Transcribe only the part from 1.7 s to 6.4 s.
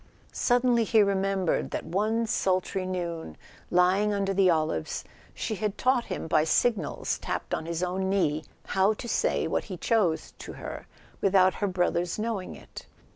one sultry noon, lying under the olives, she had taught him,